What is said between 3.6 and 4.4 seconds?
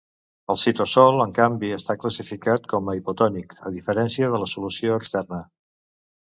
a diferencia